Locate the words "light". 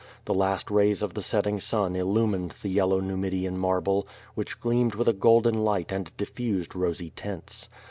5.63-5.91